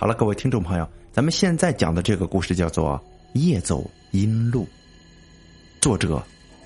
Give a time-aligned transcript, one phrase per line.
[0.00, 2.96] 好了，各位听众朋友，咱们现在讲的这个故事叫做
[3.40, 4.62] 《夜走阴路》，
[5.80, 6.22] 作者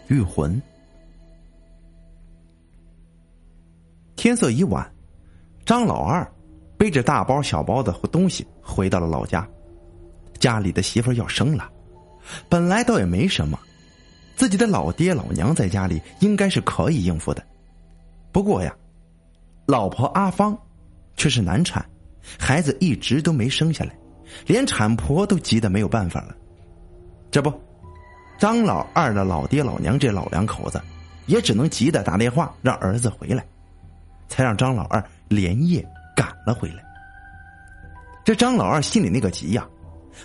[0.09, 0.61] 玉魂。
[4.17, 4.87] 天色已晚，
[5.65, 6.31] 张老二
[6.77, 9.49] 背着大包小包的东西回到了老家。
[10.39, 11.73] 家里的媳妇要生了，
[12.51, 13.59] 本来倒也没什么，
[14.37, 17.43] 自己的老爹老娘在家里应该是可以应付的。
[18.31, 18.77] 不过呀，
[19.65, 20.55] 老婆阿芳
[21.17, 21.83] 却是难产。
[22.39, 23.97] 孩子一直都没生下来，
[24.47, 26.37] 连产婆都急得没有办法了。
[27.31, 27.53] 这不，
[28.39, 30.81] 张老二的老爹老娘这老两口子，
[31.27, 33.45] 也只能急得打电话让儿子回来，
[34.29, 36.83] 才让张老二连夜赶了回来。
[38.25, 39.67] 这张老二心里那个急呀，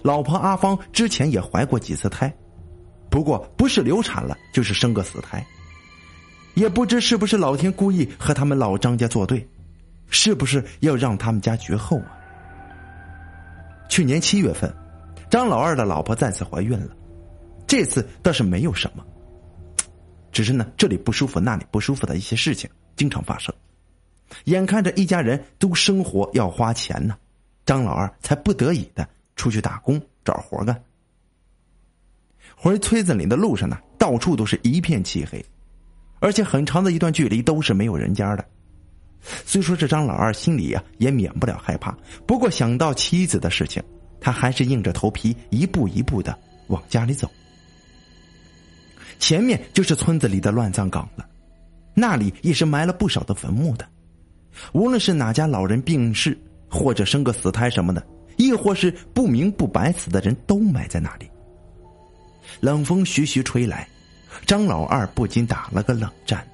[0.04, 2.32] 老婆阿芳之前也怀过几次胎，
[3.10, 5.44] 不过不是流产了，就是生个死胎。
[6.54, 9.48] 也不知是不是老天故意和他们老张家作对。
[10.10, 12.18] 是不是要让他们家绝后啊？
[13.90, 14.74] 去年七月份，
[15.30, 16.96] 张老二的老婆再次怀孕了，
[17.66, 19.06] 这次倒是没有什么，
[20.32, 23.54] 只是呢这里不舒服那里不舒服的一些事情经常发生。
[24.46, 27.18] 眼看着一家人都生活要花钱呢，
[27.66, 30.84] 张老二才不得已的出去打工找活干。
[32.56, 35.44] 回村子里的路上呢，到处都是一片漆黑，
[36.20, 38.46] 而且很长的一段距离都是没有人家的。
[39.46, 43.84] 虽说这张老二心里呀也免不了害怕，不过想到妻子的事情，
[44.22, 46.38] 他还是硬着头皮一步一步的
[46.68, 47.30] 往家里走。
[49.20, 51.26] 前面就是村子里的乱葬岗了，
[51.94, 53.88] 那里也是埋了不少的坟墓的。
[54.74, 56.38] 无论是哪家老人病逝，
[56.70, 58.06] 或者生个死胎什么的，
[58.38, 61.30] 亦或是不明不白死的人，都埋在那里。
[62.60, 63.88] 冷风徐徐吹来，
[64.46, 66.48] 张老二不禁打了个冷战，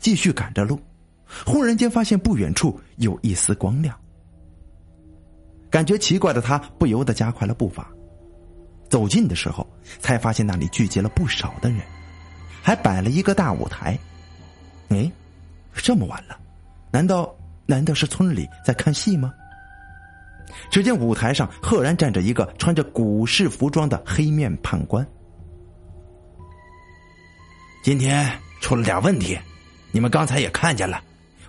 [0.00, 0.78] 继续赶着路。
[1.46, 3.98] 忽然间发现不远处有一丝光亮，
[5.70, 7.88] 感觉奇怪的他不由得加快了步伐。
[8.88, 9.66] 走近的时候，
[9.98, 11.80] 才发现那里聚集了不少的人，
[12.62, 13.98] 还摆了一个大舞台。
[14.90, 15.10] 哎，
[15.72, 16.38] 这么晚了，
[16.92, 17.34] 难道
[17.66, 19.32] 难道是村里在看戏吗？
[20.70, 25.04] 只见舞台上赫然站着一个穿着古式服装的黑面判官。
[27.82, 28.30] 今天
[28.60, 29.36] 出了点问题，
[29.90, 31.02] 你们刚才也看见了。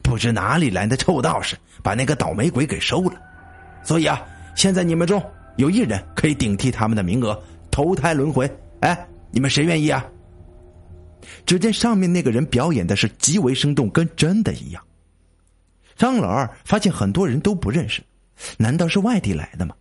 [0.06, 3.20] 不知哪里来的臭道士，把那个倒霉鬼给收了，
[3.84, 4.22] 所以啊，
[4.56, 5.22] 现在你们中
[5.58, 7.38] 有一人可以顶替他们的名额，
[7.72, 8.50] 投胎轮回。
[8.82, 10.06] 哎，你们谁愿意啊？
[11.44, 14.84] 只见上面那个人表演的是极为生动，跟真的一样。
[15.96, 18.04] 张老二发现很多人都不认识，
[18.58, 19.76] 难道是外地来的吗？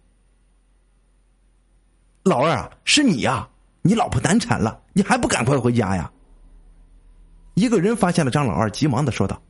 [2.22, 3.46] 老二啊，是你呀！
[3.82, 6.10] 你老婆难产了，你还不赶快回家呀？
[7.52, 9.40] 一个人发现了张老二，急忙的说道。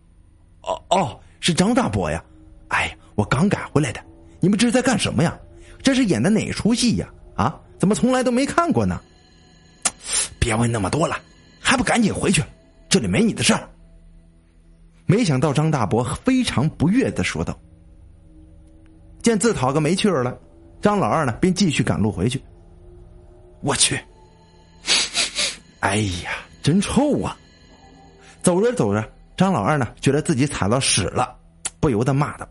[0.66, 2.22] 哦哦，是张大伯呀！
[2.68, 4.00] 哎呀，我刚赶回来的。
[4.40, 5.38] 你们这是在干什么呀？
[5.82, 7.08] 这是演的哪出戏呀？
[7.34, 9.00] 啊，怎么从来都没看过呢？
[10.38, 11.16] 别问那么多了，
[11.60, 12.42] 还不赶紧回去？
[12.88, 13.68] 这里没你的事儿。
[15.06, 17.58] 没想到张大伯非常不悦的说道。
[19.22, 20.38] 见自讨个没趣儿了，
[20.80, 22.42] 张老二呢便继续赶路回去。
[23.60, 23.98] 我去！
[25.80, 26.32] 哎呀，
[26.62, 27.36] 真臭啊！
[28.42, 29.02] 走着走着。
[29.36, 31.36] 张老二呢，觉得自己踩到屎了，
[31.80, 32.48] 不由得骂道：“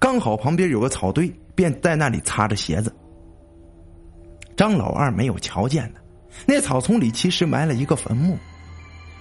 [0.00, 2.94] 刚好旁边有个草堆，便在那里擦着鞋子。”
[4.56, 6.00] 张老二没有瞧见的，
[6.46, 8.38] 那草丛里其实埋了一个坟墓。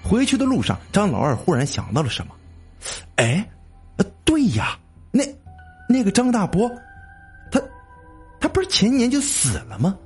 [0.02, 2.34] 回去的路上，张老二忽然想到了什么
[3.18, 3.46] ：“哎，
[3.98, 4.80] 呃，对呀，
[5.12, 5.24] 那
[5.90, 6.72] 那个张大伯，
[7.52, 7.62] 他
[8.40, 9.98] 他不是前年就死了吗？”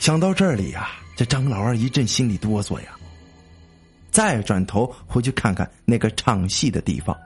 [0.00, 0.88] 想到这里呀。
[1.16, 2.90] 这张老二一阵心里哆嗦呀，
[4.10, 7.16] 再转头回去看看那个唱戏的地方，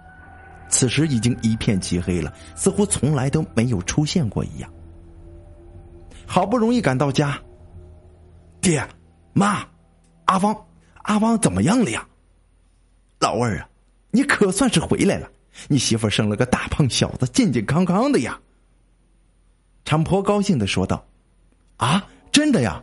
[0.69, 4.73] 此时已经一片漆黑了，似乎从来都没有出现过一样。
[6.25, 7.37] 好不容易赶到家，
[8.61, 8.81] 爹、
[9.33, 9.67] 妈、
[10.27, 10.57] 阿芳、
[11.03, 12.07] 阿芳怎么样了呀？
[13.19, 13.69] 老二啊，
[14.13, 15.29] 你可算是回来了，
[15.67, 18.41] 你媳妇生了个大胖小子，健健康康的呀。
[19.85, 21.05] 产婆高兴的说道
[21.79, 22.81] ：“啊，真的呀。”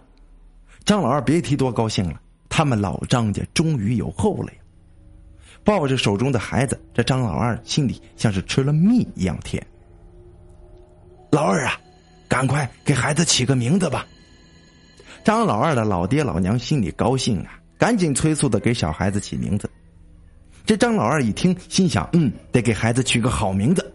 [0.88, 4.60] 张老二别提多高兴了，他们老张家终于有后了呀！
[5.62, 9.62] 抱着手中的孩子，这张老二心里像是吃了蜜一样甜。
[11.30, 11.78] 老二啊，
[12.30, 14.08] 赶快给孩子起个名字吧！
[15.26, 19.70] 张老二的老爹老娘心里高兴啊，赶紧催促的给小孩子起名字。
[20.66, 23.94] 这张老二一听，心想：嗯，得给孩子取个好名字。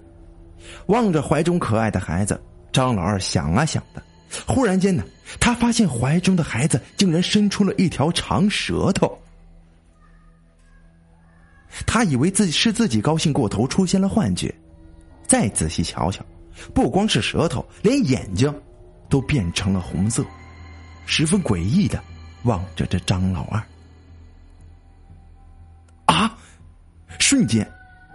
[0.88, 2.38] 望着怀中可爱的孩子，
[2.70, 4.02] 张老二想啊想的。
[4.46, 5.04] 忽然间呢，
[5.40, 9.18] 他发现怀中的孩子竟然伸出了一条长舌头。
[11.86, 14.54] 他以为自己是自己高兴过头，出现了幻觉。
[15.26, 16.24] 再仔细瞧瞧，
[16.74, 18.54] 不光是舌头，连眼睛
[19.08, 20.24] 都变成了红色，
[21.06, 22.02] 十分诡异的
[22.42, 23.62] 望着这张老二。
[26.06, 26.36] 啊！
[27.18, 27.66] 瞬间，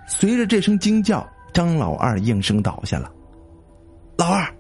[0.08, 3.12] 随着这声惊叫，张老二应声倒下了。
[4.18, 4.56] 老二，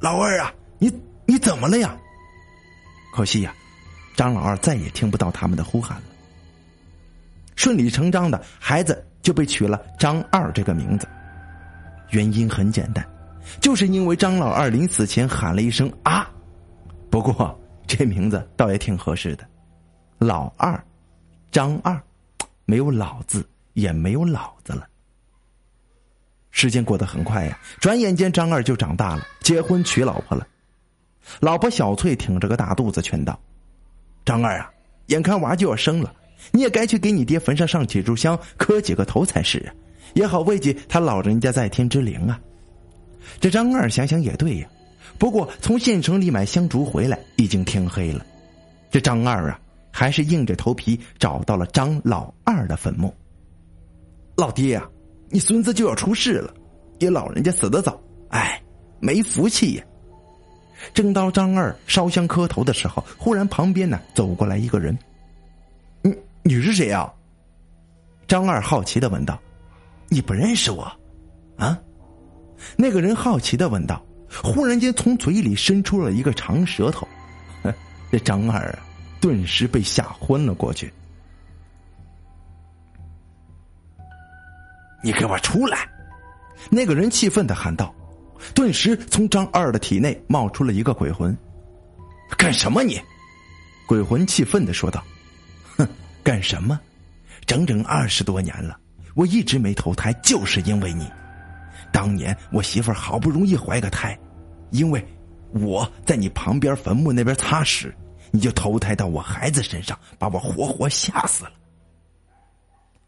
[0.00, 0.92] 老二啊，你
[1.26, 1.96] 你怎么了呀？
[3.14, 3.54] 可惜呀，
[4.16, 6.04] 张老二再也听不到他们的呼喊了。
[7.56, 11.08] 顺理成章的，孩子就被取了张二这个名字。
[12.10, 13.04] 原因很简单，
[13.60, 16.30] 就是因为张老二临死前喊了一声“啊”，
[17.10, 19.44] 不过这名字倒也挺合适的，
[20.18, 20.80] 老二，
[21.50, 22.00] 张二，
[22.64, 24.86] 没有老字，也没有老子了。
[26.50, 30.46] 时间过得很快呀，转眼间张二就长大了，结婚娶老婆了。
[31.40, 33.38] 老婆小翠挺着个大肚子，劝道
[34.24, 34.70] ：“张二啊，
[35.06, 36.14] 眼看娃就要生了。”
[36.52, 39.74] 你也该去给你爹坟上上几炷香，磕几个头才是啊，
[40.14, 42.40] 也好慰藉他老人家在天之灵啊。
[43.40, 44.68] 这张二想想也对呀，
[45.18, 48.24] 不过从县城里买香烛回来，已经天黑了。
[48.88, 49.60] 这张二啊，
[49.90, 53.12] 还是硬着头皮找到了张老二的坟墓。
[54.36, 54.88] 老爹呀，
[55.30, 56.54] 你孙子就要出事了，
[57.00, 58.62] 你老人家死得早，哎，
[59.00, 59.84] 没福气呀。
[60.94, 64.96] 正当张二烧香磕头的时候，忽然旁边呢走过来一个人。
[66.02, 67.12] 你你是谁呀？
[68.26, 69.40] 张二好奇的问道
[70.08, 70.90] ：“你不认识我？”
[71.56, 71.78] 啊？
[72.76, 74.04] 那个人好奇的问道。
[74.44, 77.08] 忽然间，从嘴里伸出了一个长舌头。
[78.10, 78.78] 这张二啊，
[79.20, 80.92] 顿时被吓昏了过去。
[85.02, 85.88] 你给我出来！
[86.70, 87.94] 那个人气愤的喊道。
[88.54, 91.36] 顿时，从张二的体内冒出了一个鬼魂。
[92.36, 93.00] 干什么你？
[93.86, 95.02] 鬼魂气愤的说道。
[95.76, 95.88] 哼
[96.22, 96.78] 干什么？
[97.46, 98.78] 整整二十多年了，
[99.14, 101.10] 我一直没投胎，就是因为你。
[101.90, 104.18] 当年我媳妇儿好不容易怀个胎，
[104.70, 105.02] 因为
[105.52, 107.94] 我在你旁边坟墓那边擦屎，
[108.30, 111.52] 你就投胎到我孩子身上，把我活活吓死了。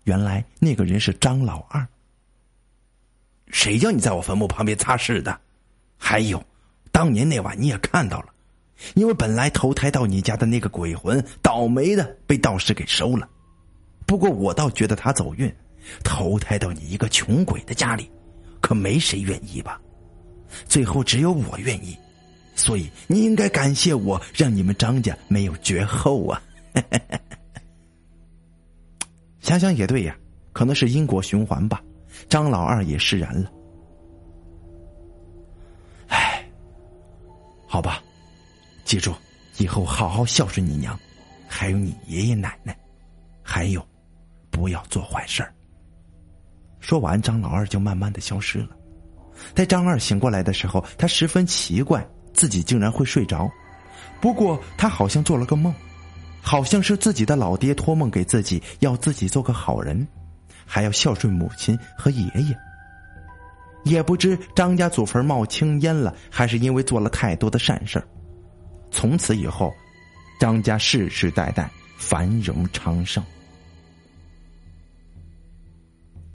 [0.04, 1.86] 原来那个人是张老二。
[3.52, 5.40] 谁叫你在我坟墓旁边擦拭的？
[5.98, 6.42] 还有，
[6.90, 8.26] 当年那晚你也看到了。
[8.94, 13.28] 因为本来投胎到你家的那个鬼魂倒霉的被道士给收了，
[14.06, 15.54] 不过我倒觉得他走运，
[16.02, 18.10] 投胎到你一个穷鬼的家里，
[18.58, 19.78] 可没谁愿意吧？
[20.64, 21.94] 最后只有我愿意，
[22.56, 26.42] 所以你应该感谢我，让你们张家没有绝后啊！
[29.40, 30.16] 想想也对呀，
[30.54, 31.82] 可能是因果循环吧。
[32.28, 33.50] 张老二也释然了。
[36.08, 36.44] 唉，
[37.66, 38.02] 好吧。
[38.84, 39.14] 记住，
[39.58, 40.98] 以后好好孝顺你娘，
[41.48, 42.76] 还有你爷爷奶奶，
[43.40, 43.86] 还有，
[44.50, 45.54] 不要做坏事儿。
[46.80, 48.70] 说完，张老二就慢慢的消失了。
[49.54, 53.48] 在张二醒过来的时候，他十分奇怪，自己竟然会睡着。
[54.20, 55.72] 不过他好像做了个梦，
[56.42, 60.04] 好像是自己的老爹托梦给自己，要自己做个好人，
[60.70, 62.56] 还要孝顺母亲和爷爷。
[63.82, 68.00] 也不知张家祖坟冒青烟了，还是因为做了太多的善事。
[68.92, 69.72] 从此以后，
[70.38, 71.68] 张家世世代代
[71.98, 73.24] 繁荣昌盛。